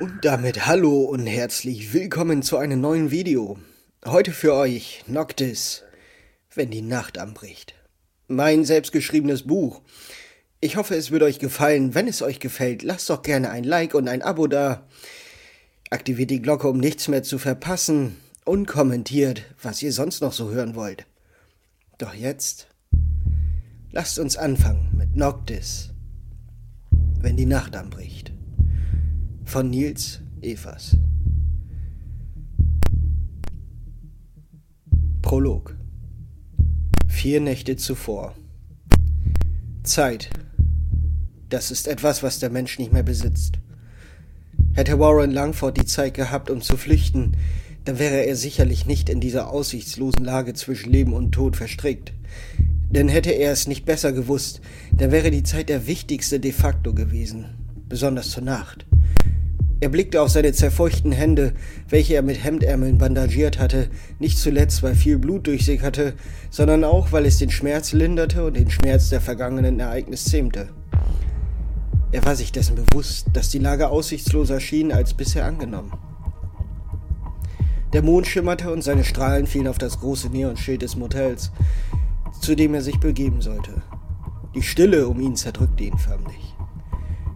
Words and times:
Und 0.00 0.24
damit 0.24 0.66
hallo 0.66 1.02
und 1.04 1.26
herzlich 1.26 1.92
willkommen 1.92 2.42
zu 2.42 2.58
einem 2.58 2.80
neuen 2.80 3.10
Video. 3.10 3.58
Heute 4.06 4.30
für 4.30 4.54
euch 4.54 5.02
Noctis, 5.08 5.82
wenn 6.54 6.70
die 6.70 6.82
Nacht 6.82 7.18
anbricht. 7.18 7.74
Mein 8.28 8.64
selbstgeschriebenes 8.64 9.46
Buch. 9.48 9.82
Ich 10.60 10.76
hoffe, 10.76 10.94
es 10.94 11.10
wird 11.10 11.24
euch 11.24 11.40
gefallen. 11.40 11.94
Wenn 11.94 12.06
es 12.06 12.22
euch 12.22 12.38
gefällt, 12.38 12.84
lasst 12.84 13.10
doch 13.10 13.22
gerne 13.22 13.50
ein 13.50 13.64
Like 13.64 13.94
und 13.94 14.06
ein 14.06 14.22
Abo 14.22 14.46
da. 14.46 14.86
Aktiviert 15.90 16.30
die 16.30 16.40
Glocke, 16.42 16.68
um 16.68 16.78
nichts 16.78 17.08
mehr 17.08 17.24
zu 17.24 17.38
verpassen. 17.38 18.16
Und 18.44 18.66
kommentiert, 18.66 19.42
was 19.62 19.82
ihr 19.82 19.92
sonst 19.92 20.20
noch 20.20 20.32
so 20.32 20.50
hören 20.50 20.74
wollt. 20.74 21.06
Doch 21.98 22.14
jetzt 22.14 22.68
lasst 23.90 24.18
uns 24.18 24.36
anfangen 24.36 24.90
mit 24.96 25.16
Noctis, 25.16 25.90
wenn 27.20 27.36
die 27.36 27.46
Nacht 27.46 27.74
anbricht 27.74 28.32
von 29.44 29.70
Nils 29.70 30.20
Evers. 30.42 30.96
Prolog. 35.22 35.76
Vier 37.08 37.40
Nächte 37.40 37.76
zuvor. 37.76 38.34
Zeit. 39.84 40.28
Das 41.48 41.70
ist 41.70 41.88
etwas, 41.88 42.22
was 42.22 42.40
der 42.40 42.50
Mensch 42.50 42.78
nicht 42.78 42.92
mehr 42.92 43.02
besitzt. 43.02 43.58
Hätte 44.72 44.98
Warren 44.98 45.30
Langford 45.30 45.76
die 45.76 45.86
Zeit 45.86 46.14
gehabt, 46.14 46.50
um 46.50 46.60
zu 46.60 46.76
flüchten, 46.76 47.36
dann 47.84 47.98
wäre 47.98 48.24
er 48.26 48.36
sicherlich 48.36 48.86
nicht 48.86 49.08
in 49.08 49.20
dieser 49.20 49.50
aussichtslosen 49.50 50.24
Lage 50.24 50.54
zwischen 50.54 50.90
Leben 50.90 51.12
und 51.12 51.32
Tod 51.32 51.56
verstrickt. 51.56 52.12
Denn 52.90 53.08
hätte 53.08 53.30
er 53.30 53.52
es 53.52 53.66
nicht 53.66 53.84
besser 53.84 54.12
gewusst, 54.12 54.60
dann 54.92 55.10
wäre 55.10 55.30
die 55.30 55.42
Zeit 55.42 55.68
der 55.68 55.86
wichtigste 55.86 56.40
de 56.40 56.52
facto 56.52 56.94
gewesen, 56.94 57.46
besonders 57.88 58.30
zur 58.30 58.44
Nacht. 58.44 58.86
Er 59.80 59.90
blickte 59.90 60.22
auf 60.22 60.30
seine 60.30 60.52
zerfurchten 60.52 61.12
Hände, 61.12 61.52
welche 61.88 62.14
er 62.14 62.22
mit 62.22 62.42
Hemdärmeln 62.42 62.96
bandagiert 62.96 63.58
hatte, 63.58 63.88
nicht 64.18 64.38
zuletzt, 64.38 64.82
weil 64.82 64.94
viel 64.94 65.18
Blut 65.18 65.46
durchsickerte, 65.46 66.14
sondern 66.48 66.84
auch, 66.84 67.12
weil 67.12 67.26
es 67.26 67.38
den 67.38 67.50
Schmerz 67.50 67.92
linderte 67.92 68.46
und 68.46 68.56
den 68.56 68.70
Schmerz 68.70 69.10
der 69.10 69.20
vergangenen 69.20 69.80
Ereignis 69.80 70.24
zähmte. 70.24 70.68
Er 72.12 72.24
war 72.24 72.36
sich 72.36 72.52
dessen 72.52 72.76
bewusst, 72.76 73.26
dass 73.34 73.50
die 73.50 73.58
Lage 73.58 73.88
aussichtsloser 73.88 74.60
schien 74.60 74.92
als 74.92 75.12
bisher 75.12 75.44
angenommen. 75.44 75.92
Der 77.94 78.02
Mond 78.02 78.26
schimmerte 78.26 78.72
und 78.72 78.82
seine 78.82 79.04
Strahlen 79.04 79.46
fielen 79.46 79.68
auf 79.68 79.78
das 79.78 80.00
große 80.00 80.28
Neonschild 80.28 80.82
des 80.82 80.96
Motels, 80.96 81.52
zu 82.40 82.56
dem 82.56 82.74
er 82.74 82.82
sich 82.82 82.98
begeben 82.98 83.40
sollte. 83.40 83.82
Die 84.52 84.62
Stille 84.62 85.06
um 85.06 85.20
ihn 85.20 85.36
zerdrückte 85.36 85.84
ihn 85.84 85.96
förmlich. 85.96 86.56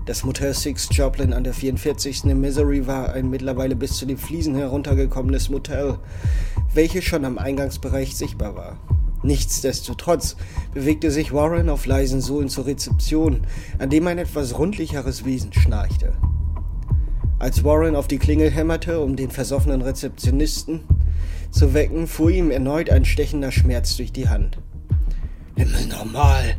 Das 0.04 0.24
Motel 0.24 0.52
Six 0.52 0.88
Joplin 0.90 1.32
an 1.32 1.44
der 1.44 1.54
44. 1.54 2.24
in 2.24 2.40
Missouri 2.40 2.88
war 2.88 3.12
ein 3.12 3.30
mittlerweile 3.30 3.76
bis 3.76 3.92
zu 3.98 4.04
den 4.04 4.18
Fliesen 4.18 4.56
heruntergekommenes 4.56 5.48
Motel, 5.48 6.00
welches 6.74 7.04
schon 7.04 7.24
am 7.24 7.38
Eingangsbereich 7.38 8.16
sichtbar 8.16 8.56
war. 8.56 8.80
Nichtsdestotrotz 9.22 10.34
bewegte 10.74 11.12
sich 11.12 11.32
Warren 11.32 11.68
auf 11.68 11.86
leisen 11.86 12.20
Sohlen 12.20 12.48
zur 12.48 12.66
Rezeption, 12.66 13.46
an 13.78 13.90
dem 13.90 14.08
ein 14.08 14.18
etwas 14.18 14.58
rundlicheres 14.58 15.24
Wesen 15.24 15.52
schnarchte. 15.52 16.14
Als 17.38 17.62
Warren 17.62 17.94
auf 17.94 18.08
die 18.08 18.18
Klingel 18.18 18.50
hämmerte, 18.50 19.00
um 19.00 19.14
den 19.14 19.30
versoffenen 19.30 19.80
Rezeptionisten 19.80 20.80
zu 21.50 21.72
wecken, 21.72 22.06
fuhr 22.08 22.30
ihm 22.30 22.50
erneut 22.50 22.90
ein 22.90 23.04
stechender 23.04 23.52
Schmerz 23.52 23.96
durch 23.96 24.12
die 24.12 24.28
Hand. 24.28 24.58
Himmel 25.56 25.86
normal, 25.86 26.56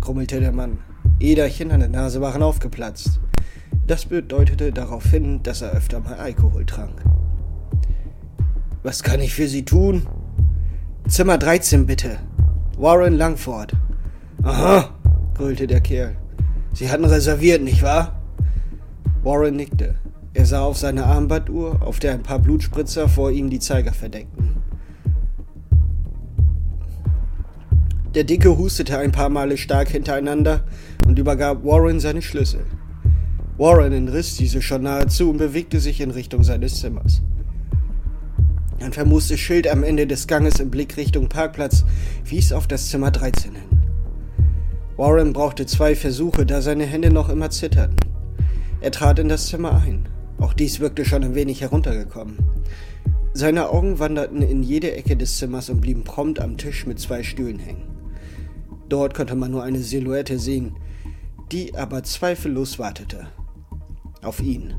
grummelte 0.00 0.40
der 0.40 0.52
Mann. 0.52 0.78
Äderchen 1.20 1.70
an 1.70 1.80
der 1.80 1.88
Nase 1.88 2.20
waren 2.20 2.42
aufgeplatzt. 2.42 3.20
Das 3.86 4.06
bedeutete 4.06 4.72
darauf 4.72 5.04
hin, 5.04 5.42
dass 5.42 5.62
er 5.62 5.72
öfter 5.72 6.00
mal 6.00 6.14
Alkohol 6.14 6.66
trank. 6.66 7.02
Was 8.82 9.02
kann 9.02 9.20
ich 9.20 9.34
für 9.34 9.48
Sie 9.48 9.64
tun? 9.64 10.06
Zimmer 11.08 11.38
13 11.38 11.86
bitte. 11.86 12.18
Warren 12.78 13.14
Langford. 13.14 13.72
Aha, 14.42 14.90
grölte 15.34 15.66
der 15.66 15.80
Kerl. 15.80 16.16
Sie 16.72 16.90
hatten 16.90 17.04
reserviert, 17.04 17.62
nicht 17.62 17.82
wahr? 17.82 18.22
Warren 19.22 19.56
nickte. 19.56 19.96
Er 20.32 20.46
sah 20.46 20.62
auf 20.62 20.78
seine 20.78 21.06
Armbanduhr, 21.06 21.82
auf 21.82 21.98
der 21.98 22.12
ein 22.12 22.22
paar 22.22 22.38
Blutspritzer 22.38 23.08
vor 23.08 23.32
ihm 23.32 23.50
die 23.50 23.58
Zeiger 23.58 23.92
verdeckten. 23.92 24.62
Der 28.14 28.24
Dicke 28.24 28.56
hustete 28.56 28.98
ein 28.98 29.12
paar 29.12 29.28
Male 29.28 29.56
stark 29.56 29.88
hintereinander 29.88 30.64
und 31.06 31.18
übergab 31.18 31.64
Warren 31.64 31.98
seine 31.98 32.22
Schlüssel. 32.22 32.64
Warren 33.58 33.92
entriss 33.92 34.36
diese 34.36 34.62
schon 34.62 34.82
nahezu 34.82 35.30
und 35.30 35.38
bewegte 35.38 35.80
sich 35.80 36.00
in 36.00 36.10
Richtung 36.10 36.44
seines 36.44 36.80
Zimmers. 36.80 37.22
Ein 38.80 38.92
vermoostes 38.92 39.38
Schild 39.38 39.68
am 39.68 39.82
Ende 39.82 40.06
des 40.06 40.26
Ganges 40.26 40.60
im 40.60 40.70
Blick 40.70 40.96
Richtung 40.96 41.28
Parkplatz 41.28 41.84
wies 42.24 42.52
auf 42.52 42.66
das 42.66 42.88
Zimmer 42.88 43.10
13 43.10 43.54
hin. 43.54 43.64
Warren 44.96 45.32
brauchte 45.32 45.66
zwei 45.66 45.94
Versuche, 45.94 46.46
da 46.46 46.62
seine 46.62 46.86
Hände 46.86 47.12
noch 47.12 47.28
immer 47.28 47.50
zitterten. 47.50 47.96
Er 48.80 48.92
trat 48.92 49.18
in 49.18 49.28
das 49.28 49.46
Zimmer 49.46 49.82
ein. 49.82 50.08
Auch 50.40 50.54
dies 50.54 50.80
wirkte 50.80 51.04
schon 51.04 51.22
ein 51.22 51.34
wenig 51.34 51.60
heruntergekommen. 51.60 52.38
Seine 53.34 53.68
Augen 53.68 53.98
wanderten 53.98 54.42
in 54.42 54.62
jede 54.62 54.92
Ecke 54.96 55.16
des 55.16 55.36
Zimmers 55.36 55.70
und 55.70 55.80
blieben 55.80 56.02
prompt 56.02 56.40
am 56.40 56.56
Tisch 56.56 56.86
mit 56.86 56.98
zwei 56.98 57.22
Stühlen 57.22 57.58
hängen. 57.58 57.88
Dort 58.88 59.14
konnte 59.14 59.36
man 59.36 59.50
nur 59.50 59.62
eine 59.62 59.78
Silhouette 59.78 60.38
sehen, 60.38 60.76
die 61.52 61.76
aber 61.76 62.02
zweifellos 62.02 62.78
wartete. 62.78 63.28
Auf 64.22 64.40
ihn. 64.40 64.74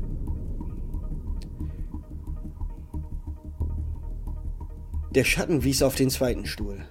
Der 5.14 5.24
Schatten 5.24 5.62
wies 5.62 5.82
auf 5.82 5.94
den 5.94 6.10
zweiten 6.10 6.46
Stuhl. 6.46 6.84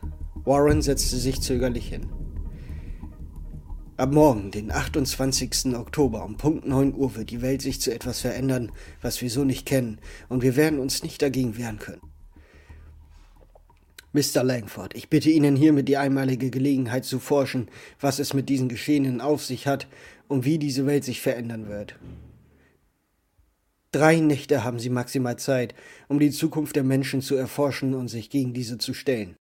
Warren 0.46 0.82
setzte 0.82 1.18
sich 1.18 1.42
zögerlich 1.42 1.90
hin. 1.90 2.08
Am 4.02 4.16
Morgen, 4.16 4.50
den 4.50 4.72
28. 4.72 5.76
Oktober 5.76 6.26
um 6.26 6.36
Punkt 6.36 6.66
9 6.66 6.96
Uhr 6.96 7.16
wird 7.16 7.30
die 7.30 7.44
Welt 7.44 7.62
sich 7.62 7.80
zu 7.82 7.94
etwas 7.94 8.22
verändern, 8.22 8.72
was 9.04 9.22
wir 9.22 9.30
so 9.30 9.44
nicht 9.44 9.68
kennen, 9.68 10.00
und 10.28 10.42
wir 10.42 10.56
werden 10.56 10.80
uns 10.80 11.04
nicht 11.04 11.22
dagegen 11.22 11.56
wehren 11.56 11.78
können. 11.78 12.02
Mr. 14.12 14.44
Langford, 14.44 14.96
ich 14.96 15.08
bitte 15.10 15.30
Ihnen 15.30 15.56
hiermit 15.56 15.88
die 15.88 15.98
einmalige 15.98 16.50
Gelegenheit 16.50 17.06
zu 17.06 17.20
forschen, 17.20 17.70
was 18.00 18.18
es 18.18 18.34
mit 18.34 18.50
diesen 18.50 18.70
Geschehenen 18.70 19.22
auf 19.22 19.46
sich 19.46 19.68
hat 19.68 19.88
und 20.28 20.46
wie 20.46 20.58
diese 20.58 20.88
Welt 20.88 21.04
sich 21.04 21.22
verändern 21.22 21.70
wird. 21.70 22.00
Drei 23.92 24.20
Nächte 24.20 24.64
haben 24.64 24.80
Sie 24.80 24.90
maximal 24.90 25.38
Zeit, 25.38 25.76
um 26.08 26.18
die 26.18 26.32
Zukunft 26.32 26.76
der 26.76 26.84
Menschen 26.84 27.22
zu 27.22 27.36
erforschen 27.36 27.94
und 27.94 28.08
sich 28.08 28.32
gegen 28.32 28.56
diese 28.56 28.80
zu 28.80 28.96
stellen. 28.96 29.36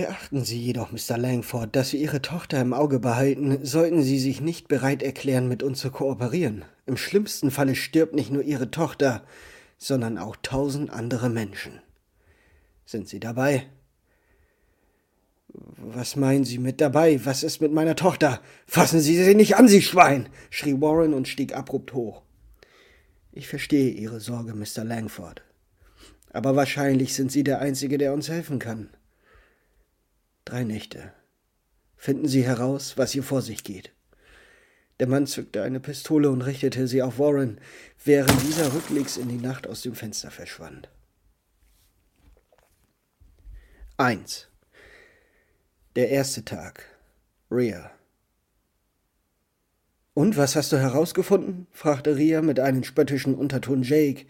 Beachten 0.00 0.46
Sie 0.46 0.58
jedoch, 0.58 0.92
Mr. 0.92 1.18
Langford, 1.18 1.76
dass 1.76 1.90
Sie 1.90 1.98
Ihre 1.98 2.22
Tochter 2.22 2.58
im 2.58 2.72
Auge 2.72 3.00
behalten, 3.00 3.62
sollten 3.66 4.02
Sie 4.02 4.18
sich 4.18 4.40
nicht 4.40 4.66
bereit 4.66 5.02
erklären, 5.02 5.46
mit 5.46 5.62
uns 5.62 5.80
zu 5.80 5.90
kooperieren. 5.90 6.64
Im 6.86 6.96
schlimmsten 6.96 7.50
Falle 7.50 7.74
stirbt 7.74 8.14
nicht 8.14 8.30
nur 8.30 8.42
Ihre 8.42 8.70
Tochter, 8.70 9.22
sondern 9.76 10.16
auch 10.16 10.36
tausend 10.40 10.88
andere 10.88 11.28
Menschen. 11.28 11.82
Sind 12.86 13.10
Sie 13.10 13.20
dabei? 13.20 13.66
Was 15.48 16.16
meinen 16.16 16.44
Sie 16.44 16.56
mit 16.56 16.80
dabei? 16.80 17.22
Was 17.26 17.42
ist 17.42 17.60
mit 17.60 17.72
meiner 17.72 17.94
Tochter? 17.94 18.40
Fassen 18.64 19.00
Sie 19.00 19.22
sie 19.22 19.34
nicht 19.34 19.56
an, 19.56 19.68
Sie 19.68 19.82
Schwein! 19.82 20.30
schrie 20.48 20.80
Warren 20.80 21.12
und 21.12 21.28
stieg 21.28 21.54
abrupt 21.54 21.92
hoch. 21.92 22.22
Ich 23.32 23.48
verstehe 23.48 23.90
Ihre 23.90 24.20
Sorge, 24.20 24.54
Mr. 24.54 24.82
Langford. 24.82 25.42
Aber 26.32 26.56
wahrscheinlich 26.56 27.12
sind 27.12 27.30
Sie 27.30 27.44
der 27.44 27.58
Einzige, 27.58 27.98
der 27.98 28.14
uns 28.14 28.30
helfen 28.30 28.58
kann. 28.58 28.88
Drei 30.44 30.64
Nächte. 30.64 31.12
Finden 31.96 32.28
Sie 32.28 32.44
heraus, 32.44 32.96
was 32.96 33.12
hier 33.12 33.22
vor 33.22 33.42
sich 33.42 33.62
geht. 33.62 33.92
Der 35.00 35.08
Mann 35.08 35.26
zückte 35.26 35.62
eine 35.62 35.80
Pistole 35.80 36.30
und 36.30 36.42
richtete 36.42 36.86
sie 36.86 37.02
auf 37.02 37.18
Warren, 37.18 37.58
während 38.04 38.42
dieser 38.42 38.74
rücklings 38.74 39.16
in 39.16 39.28
die 39.28 39.38
Nacht 39.38 39.66
aus 39.66 39.80
dem 39.80 39.94
Fenster 39.94 40.30
verschwand. 40.30 40.90
Eins. 43.96 44.48
Der 45.96 46.10
erste 46.10 46.44
Tag. 46.44 46.84
Rhea. 47.50 47.90
Und 50.12 50.36
was 50.36 50.54
hast 50.54 50.72
du 50.72 50.78
herausgefunden? 50.78 51.66
fragte 51.72 52.16
Ria 52.16 52.42
mit 52.42 52.60
einem 52.60 52.84
spöttischen 52.84 53.34
Unterton 53.34 53.82
Jake, 53.82 54.26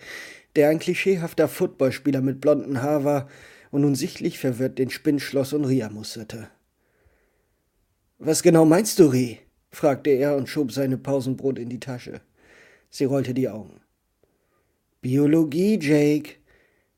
der 0.54 0.68
ein 0.68 0.78
klischeehafter 0.78 1.48
Footballspieler 1.48 2.20
mit 2.20 2.40
blonden 2.40 2.80
Haar 2.80 3.04
war 3.04 3.28
und 3.70 3.82
nun 3.82 3.94
sichtlich 3.94 4.38
verwirrt 4.38 4.78
den 4.78 4.90
Spinn 4.90 5.20
schloss 5.20 5.52
und 5.52 5.64
Ria 5.64 5.88
musterte. 5.90 6.50
Was 8.18 8.42
genau 8.42 8.64
meinst 8.64 8.98
du, 8.98 9.06
Rie? 9.06 9.38
fragte 9.70 10.10
er 10.10 10.36
und 10.36 10.48
schob 10.48 10.72
seine 10.72 10.98
Pausenbrot 10.98 11.58
in 11.58 11.68
die 11.68 11.80
Tasche. 11.80 12.20
Sie 12.90 13.04
rollte 13.04 13.34
die 13.34 13.48
Augen. 13.48 13.80
Biologie, 15.00 15.78
Jake. 15.80 16.34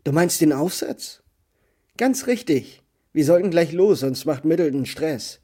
Du 0.04 0.12
meinst 0.12 0.40
den 0.40 0.52
Aufsatz? 0.52 1.22
Ganz 1.96 2.26
richtig. 2.26 2.82
Wir 3.12 3.24
sollten 3.24 3.50
gleich 3.50 3.72
los, 3.72 4.00
sonst 4.00 4.24
macht 4.24 4.44
Middleton 4.44 4.86
Stress, 4.86 5.40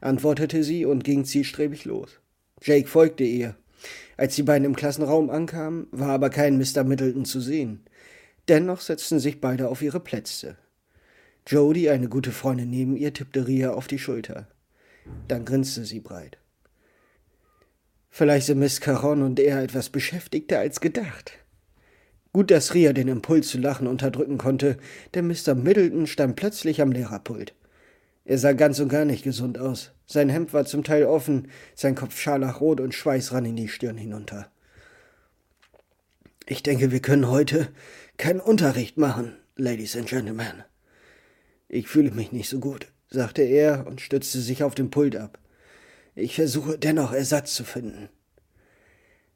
antwortete 0.00 0.64
sie 0.64 0.84
und 0.84 1.04
ging 1.04 1.24
zielstrebig 1.24 1.84
los. 1.84 2.20
Jake 2.60 2.88
folgte 2.88 3.24
ihr. 3.24 3.54
Als 4.16 4.34
die 4.34 4.42
beiden 4.42 4.66
im 4.66 4.76
Klassenraum 4.76 5.30
ankamen, 5.30 5.86
war 5.92 6.10
aber 6.10 6.30
kein 6.30 6.58
Mr. 6.58 6.84
Middleton 6.84 7.24
zu 7.24 7.40
sehen. 7.40 7.84
Dennoch 8.48 8.80
setzten 8.80 9.20
sich 9.20 9.40
beide 9.40 9.68
auf 9.68 9.82
ihre 9.82 10.00
Plätze. 10.00 10.56
Jodie, 11.46 11.90
eine 11.90 12.08
gute 12.08 12.32
Freundin 12.32 12.70
neben 12.70 12.96
ihr, 12.96 13.12
tippte 13.12 13.46
Ria 13.46 13.72
auf 13.72 13.86
die 13.86 13.98
Schulter. 13.98 14.46
Dann 15.28 15.44
grinste 15.44 15.84
sie 15.84 16.00
breit. 16.00 16.38
Vielleicht 18.10 18.46
sind 18.46 18.58
Miss 18.58 18.80
Caron 18.80 19.22
und 19.22 19.40
er 19.40 19.62
etwas 19.62 19.88
beschäftigter 19.88 20.58
als 20.58 20.80
gedacht. 20.80 21.32
Gut, 22.32 22.50
dass 22.50 22.74
Ria 22.74 22.92
den 22.92 23.08
Impuls 23.08 23.48
zu 23.48 23.58
lachen 23.58 23.86
unterdrücken 23.86 24.38
konnte, 24.38 24.78
denn 25.14 25.26
Mr. 25.26 25.54
Middleton 25.54 26.06
stand 26.06 26.36
plötzlich 26.36 26.80
am 26.80 26.92
Lehrerpult. 26.92 27.54
Er 28.24 28.38
sah 28.38 28.52
ganz 28.52 28.78
und 28.78 28.88
gar 28.88 29.04
nicht 29.04 29.24
gesund 29.24 29.58
aus. 29.58 29.92
Sein 30.06 30.28
Hemd 30.28 30.52
war 30.52 30.64
zum 30.64 30.84
Teil 30.84 31.04
offen, 31.04 31.48
sein 31.74 31.94
Kopf 31.94 32.18
scharlachrot 32.18 32.80
und 32.80 32.94
Schweiß 32.94 33.32
rann 33.32 33.44
in 33.44 33.56
die 33.56 33.68
Stirn 33.68 33.96
hinunter. 33.96 34.50
Ich 36.46 36.62
denke, 36.62 36.90
wir 36.90 37.00
können 37.00 37.28
heute 37.28 37.68
keinen 38.18 38.40
Unterricht 38.40 38.96
machen, 38.96 39.36
Ladies 39.56 39.96
and 39.96 40.08
Gentlemen. 40.08 40.64
Ich 41.74 41.88
fühle 41.88 42.10
mich 42.10 42.32
nicht 42.32 42.50
so 42.50 42.60
gut, 42.60 42.88
sagte 43.08 43.40
er 43.40 43.86
und 43.86 44.02
stützte 44.02 44.42
sich 44.42 44.62
auf 44.62 44.74
den 44.74 44.90
Pult 44.90 45.16
ab. 45.16 45.38
Ich 46.14 46.34
versuche 46.34 46.78
dennoch 46.78 47.14
Ersatz 47.14 47.54
zu 47.54 47.64
finden. 47.64 48.10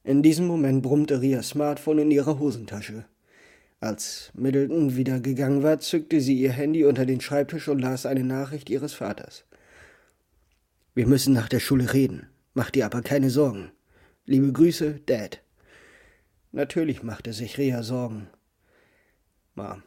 In 0.05 0.23
diesem 0.23 0.47
Moment 0.47 0.83
brummte 0.83 1.23
Rias 1.23 1.49
Smartphone 1.49 2.00
in 2.00 2.11
ihrer 2.11 2.38
Hosentasche. 2.38 3.06
Als 3.81 4.33
Middleton 4.35 4.97
wieder 4.97 5.19
gegangen 5.19 5.62
war, 5.62 5.81
zückte 5.81 6.21
sie 6.21 6.38
ihr 6.38 6.53
Handy 6.53 6.85
unter 6.85 7.06
den 7.06 7.23
Schreibtisch 7.23 7.69
und 7.69 7.79
las 7.79 8.05
eine 8.05 8.23
Nachricht 8.23 8.69
ihres 8.69 8.93
Vaters. 8.93 9.47
Wir 10.94 11.06
müssen 11.06 11.33
nach 11.33 11.49
der 11.49 11.61
Schule 11.61 11.94
reden. 11.94 12.27
Mach 12.53 12.71
dir 12.71 12.85
aber 12.85 13.00
keine 13.00 13.31
Sorgen. 13.31 13.71
Liebe 14.27 14.53
Grüße, 14.53 15.00
Dad. 15.06 15.41
Natürlich 16.53 17.03
machte 17.03 17.33
sich 17.33 17.56
Rea 17.56 17.83
Sorgen. 17.83 18.29
Mom, 19.55 19.83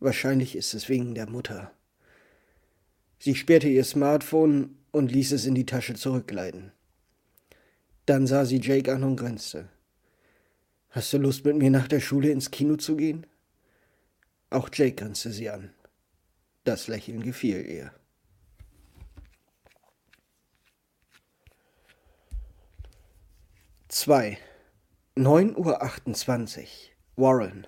wahrscheinlich 0.00 0.56
ist 0.56 0.74
es 0.74 0.88
wegen 0.88 1.14
der 1.14 1.28
Mutter. 1.28 1.70
Sie 3.18 3.34
sperrte 3.34 3.68
ihr 3.68 3.84
Smartphone 3.84 4.76
und 4.90 5.12
ließ 5.12 5.32
es 5.32 5.44
in 5.44 5.54
die 5.54 5.66
Tasche 5.66 5.94
zurückgleiten. 5.94 6.72
Dann 8.06 8.26
sah 8.26 8.44
sie 8.44 8.60
Jake 8.60 8.92
an 8.92 9.04
und 9.04 9.16
grinste. 9.16 9.68
Hast 10.88 11.12
du 11.12 11.18
Lust, 11.18 11.44
mit 11.44 11.56
mir 11.56 11.70
nach 11.70 11.86
der 11.86 12.00
Schule 12.00 12.30
ins 12.30 12.50
Kino 12.50 12.76
zu 12.76 12.96
gehen? 12.96 13.26
Auch 14.48 14.68
Jake 14.72 14.96
grinste 14.96 15.30
sie 15.30 15.48
an. 15.48 15.72
Das 16.64 16.88
Lächeln 16.88 17.22
gefiel 17.22 17.64
ihr. 17.64 17.92
Zwei. 23.88 24.38
9.28 25.16 26.60
Uhr. 26.62 26.66
Warren. 27.16 27.66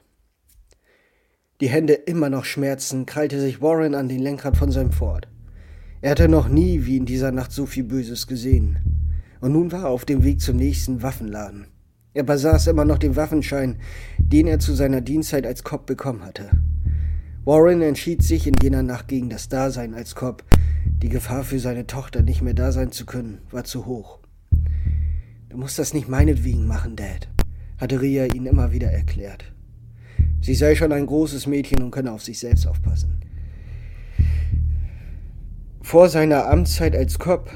Die 1.63 1.69
Hände 1.69 1.93
immer 1.93 2.29
noch 2.29 2.45
schmerzen, 2.45 3.07
krallte 3.07 3.41
sich 3.41 3.63
Warren 3.63 3.95
an 3.95 4.09
den 4.09 4.19
Lenkrad 4.19 4.57
von 4.57 4.73
seinem 4.73 4.91
Ford. 4.91 5.29
Er 6.01 6.11
hatte 6.11 6.27
noch 6.27 6.49
nie 6.49 6.87
wie 6.87 6.97
in 6.97 7.07
dieser 7.07 7.31
Nacht 7.31 7.53
so 7.53 7.67
viel 7.67 7.85
Böses 7.85 8.27
gesehen 8.27 8.79
und 9.41 9.53
nun 9.53 9.71
war 9.71 9.83
er 9.83 9.91
auf 9.91 10.05
dem 10.05 10.25
Weg 10.25 10.41
zum 10.41 10.57
nächsten 10.57 11.03
Waffenladen. 11.05 11.69
Er 12.15 12.25
besaß 12.25 12.67
immer 12.67 12.85
noch 12.85 12.99
den 12.99 13.15
Waffenschein, 13.15 13.77
den 14.19 14.49
er 14.49 14.59
zu 14.59 14.75
seiner 14.75 15.01
Dienstzeit 15.01 15.47
als 15.47 15.63
Cop 15.63 15.87
bekommen 15.87 16.25
hatte. 16.25 16.51
Warren 17.45 17.81
entschied 17.81 18.25
sich 18.25 18.49
in 18.49 18.57
jener 18.61 18.83
Nacht 18.83 19.07
gegen 19.07 19.31
das 19.31 19.49
Dasein 19.49 19.95
als 19.95 20.17
Cop. 20.17 20.43
Die 20.85 21.11
Gefahr 21.11 21.45
für 21.45 21.61
seine 21.61 21.87
Tochter 21.87 22.23
nicht 22.23 22.43
mehr 22.43 22.55
da 22.55 22.73
sein 22.73 22.91
zu 22.91 23.07
können, 23.07 23.39
war 23.53 23.63
zu 23.63 23.87
hoch. 23.87 24.19
Du 25.49 25.59
musst 25.59 25.79
das 25.79 25.95
nicht 25.95 26.09
meinetwegen 26.09 26.67
machen, 26.67 26.97
Dad, 26.97 27.29
hatte 27.79 28.01
Ria 28.01 28.25
ihn 28.25 28.47
immer 28.47 28.73
wieder 28.73 28.91
erklärt. 28.91 29.53
Sie 30.43 30.57
sei 30.57 30.75
schon 30.75 30.91
ein 30.93 31.07
großes 31.07 31.47
Mädchen 31.47 31.81
und 31.83 31.93
könne 31.93 32.11
auf 32.11 32.23
sich 32.23 32.41
selbst 32.41 32.67
aufpassen. 32.67 33.21
Vor 35.81 36.09
seiner 36.09 36.51
Amtszeit 36.51 36.97
als 36.97 37.21
Cop 37.21 37.49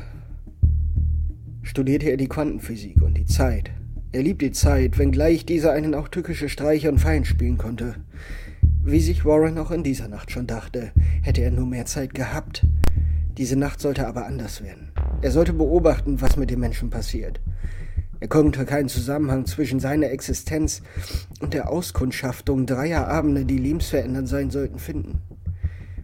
studierte 1.62 2.09
er 2.09 2.17
die 2.17 2.29
Quantenphysik 2.29 3.03
und 3.03 3.19
die 3.19 3.27
Zeit. 3.27 3.73
Er 4.12 4.23
liebt 4.23 4.41
die 4.41 4.53
Zeit, 4.53 4.99
wenngleich 4.99 5.44
dieser 5.44 5.73
einen 5.73 5.97
auch 5.97 6.06
tückische 6.06 6.49
Streiche 6.49 6.88
und 6.88 6.99
Fein 6.99 7.25
spielen 7.25 7.59
konnte. 7.59 7.97
Wie 8.85 9.00
sich 9.00 9.25
Warren 9.25 9.59
auch 9.59 9.73
in 9.73 9.82
dieser 9.82 10.06
Nacht 10.06 10.31
schon 10.31 10.47
dachte, 10.47 10.93
hätte 11.23 11.43
er 11.43 11.50
nur 11.50 11.67
mehr 11.67 11.87
Zeit 11.87 12.15
gehabt. 12.15 12.65
Diese 13.37 13.56
Nacht 13.56 13.81
sollte 13.81 14.06
aber 14.06 14.27
anders 14.27 14.62
werden. 14.62 14.93
Er 15.23 15.32
sollte 15.32 15.53
beobachten, 15.53 16.21
was 16.21 16.37
mit 16.37 16.50
dem 16.50 16.61
Menschen 16.61 16.89
passiert. 16.89 17.41
Er 18.19 18.29
konnte 18.29 18.65
keinen 18.65 18.89
Zusammenhang 18.89 19.47
zwischen 19.47 19.79
seiner 19.79 20.11
Existenz 20.11 20.83
und 21.41 21.53
der 21.53 21.71
Auskundschaftung 21.71 22.67
dreier 22.67 23.09
Abende, 23.09 23.45
die 23.45 23.59
lebensverändernd 23.59 24.29
sein 24.29 24.51
sollten, 24.51 24.79
finden. 24.79 25.21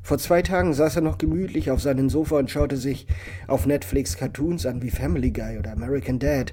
Vor 0.04 0.18
zwei 0.18 0.42
Tagen 0.42 0.74
saß 0.74 0.96
er 0.96 1.02
noch 1.02 1.16
gemütlich 1.16 1.70
auf 1.70 1.80
seinem 1.80 2.10
Sofa 2.10 2.38
und 2.38 2.50
schaute 2.50 2.76
sich 2.76 3.06
auf 3.46 3.66
Netflix 3.66 4.16
Cartoons 4.16 4.66
an 4.66 4.82
wie 4.82 4.90
Family 4.90 5.30
Guy 5.30 5.58
oder 5.58 5.72
American 5.72 6.18
Dad. 6.18 6.52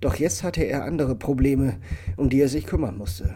Doch 0.00 0.16
jetzt 0.16 0.42
hatte 0.42 0.62
er 0.62 0.84
andere 0.84 1.16
Probleme, 1.16 1.78
um 2.18 2.28
die 2.28 2.40
er 2.40 2.48
sich 2.48 2.66
kümmern 2.66 2.98
musste. 2.98 3.34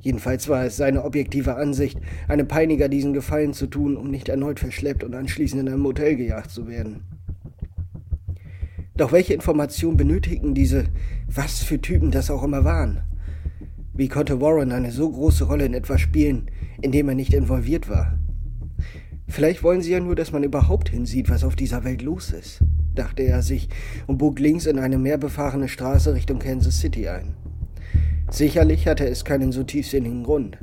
Jedenfalls 0.00 0.48
war 0.48 0.64
es 0.64 0.76
seine 0.76 1.04
objektive 1.04 1.56
Ansicht, 1.56 1.98
einem 2.28 2.48
Peiniger 2.48 2.88
diesen 2.88 3.12
Gefallen 3.12 3.52
zu 3.52 3.66
tun, 3.66 3.96
um 3.96 4.10
nicht 4.10 4.28
erneut 4.28 4.58
verschleppt 4.58 5.04
und 5.04 5.14
anschließend 5.14 5.62
in 5.62 5.68
einem 5.68 5.80
Motel 5.80 6.16
gejagt 6.16 6.50
zu 6.50 6.66
werden. 6.66 7.02
Doch 8.96 9.10
welche 9.10 9.34
Informationen 9.34 9.96
benötigten 9.96 10.54
diese, 10.54 10.84
was 11.26 11.64
für 11.64 11.80
Typen 11.80 12.12
das 12.12 12.30
auch 12.30 12.44
immer 12.44 12.64
waren? 12.64 13.00
Wie 13.92 14.08
konnte 14.08 14.40
Warren 14.40 14.70
eine 14.70 14.92
so 14.92 15.10
große 15.10 15.44
Rolle 15.44 15.66
in 15.66 15.74
etwas 15.74 16.00
spielen, 16.00 16.50
in 16.80 16.92
dem 16.92 17.08
er 17.08 17.16
nicht 17.16 17.34
involviert 17.34 17.88
war? 17.88 18.18
Vielleicht 19.26 19.64
wollen 19.64 19.82
sie 19.82 19.90
ja 19.90 20.00
nur, 20.00 20.14
dass 20.14 20.30
man 20.30 20.44
überhaupt 20.44 20.90
hinsieht, 20.90 21.28
was 21.28 21.42
auf 21.42 21.56
dieser 21.56 21.82
Welt 21.82 22.02
los 22.02 22.30
ist, 22.30 22.60
dachte 22.94 23.24
er 23.24 23.42
sich 23.42 23.68
und 24.06 24.18
bog 24.18 24.38
links 24.38 24.66
in 24.66 24.78
eine 24.78 24.98
mehrbefahrene 24.98 25.68
Straße 25.68 26.14
Richtung 26.14 26.38
Kansas 26.38 26.78
City 26.78 27.08
ein. 27.08 27.34
Sicherlich 28.30 28.86
hatte 28.86 29.08
es 29.08 29.24
keinen 29.24 29.50
so 29.50 29.64
tiefsinnigen 29.64 30.22
Grund. 30.22 30.58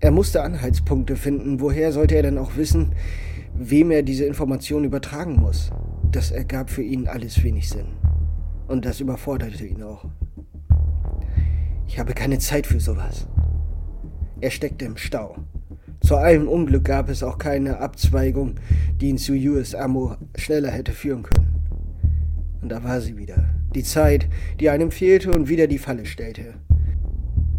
Er 0.00 0.10
musste 0.10 0.42
Anhaltspunkte 0.42 1.14
finden, 1.14 1.60
woher 1.60 1.92
sollte 1.92 2.16
er 2.16 2.22
denn 2.22 2.38
auch 2.38 2.56
wissen, 2.56 2.94
wem 3.54 3.92
er 3.92 4.02
diese 4.02 4.24
Information 4.24 4.84
übertragen 4.84 5.36
muss. 5.36 5.70
Das 6.12 6.32
ergab 6.32 6.70
für 6.70 6.82
ihn 6.82 7.06
alles 7.06 7.42
wenig 7.44 7.68
Sinn. 7.68 7.86
Und 8.66 8.84
das 8.84 9.00
überforderte 9.00 9.64
ihn 9.64 9.82
auch. 9.82 10.04
Ich 11.86 11.98
habe 11.98 12.14
keine 12.14 12.38
Zeit 12.38 12.66
für 12.66 12.80
sowas. 12.80 13.28
Er 14.40 14.50
steckte 14.50 14.86
im 14.86 14.96
Stau. 14.96 15.36
Zu 16.00 16.16
allem 16.16 16.48
Unglück 16.48 16.84
gab 16.84 17.08
es 17.10 17.22
auch 17.22 17.38
keine 17.38 17.78
Abzweigung, 17.78 18.54
die 19.00 19.08
ihn 19.08 19.18
zu 19.18 19.34
US 19.34 19.74
Ammo 19.74 20.16
schneller 20.36 20.70
hätte 20.70 20.92
führen 20.92 21.22
können. 21.22 21.48
Und 22.60 22.70
da 22.70 22.82
war 22.82 23.00
sie 23.00 23.16
wieder. 23.16 23.44
Die 23.74 23.84
Zeit, 23.84 24.28
die 24.58 24.70
einem 24.70 24.90
fehlte 24.90 25.30
und 25.30 25.48
wieder 25.48 25.66
die 25.66 25.78
Falle 25.78 26.06
stellte. 26.06 26.54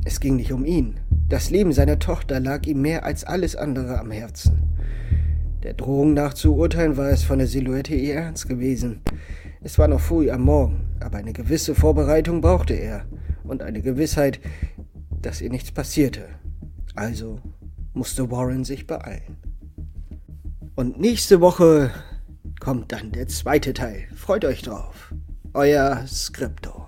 Es 0.03 0.19
ging 0.19 0.35
nicht 0.35 0.51
um 0.51 0.65
ihn. 0.65 0.99
Das 1.29 1.51
Leben 1.51 1.71
seiner 1.71 1.99
Tochter 1.99 2.41
lag 2.41 2.65
ihm 2.65 2.81
mehr 2.81 3.05
als 3.05 3.23
alles 3.23 3.55
andere 3.55 3.99
am 3.99 4.11
Herzen. 4.11 4.61
Der 5.63 5.73
Drohung 5.73 6.13
nach 6.13 6.33
zu 6.33 6.55
urteilen 6.55 6.97
war 6.97 7.09
es 7.09 7.23
von 7.23 7.37
der 7.37 7.47
Silhouette 7.47 7.93
eher 7.93 8.23
ernst 8.23 8.47
gewesen. 8.47 9.01
Es 9.61 9.77
war 9.77 9.87
noch 9.87 9.99
früh 9.99 10.31
am 10.31 10.41
Morgen, 10.41 10.87
aber 10.99 11.17
eine 11.17 11.33
gewisse 11.33 11.75
Vorbereitung 11.75 12.41
brauchte 12.41 12.73
er 12.73 13.05
und 13.43 13.61
eine 13.61 13.81
Gewissheit, 13.81 14.39
dass 15.21 15.39
ihr 15.39 15.51
nichts 15.51 15.71
passierte. 15.71 16.25
Also 16.95 17.39
musste 17.93 18.31
Warren 18.31 18.63
sich 18.63 18.87
beeilen. 18.87 19.37
Und 20.75 20.99
nächste 20.99 21.41
Woche 21.41 21.91
kommt 22.59 22.91
dann 22.91 23.11
der 23.11 23.27
zweite 23.27 23.73
Teil. 23.73 24.07
Freut 24.15 24.45
euch 24.45 24.63
drauf. 24.63 25.13
Euer 25.53 26.05
Skripto. 26.07 26.80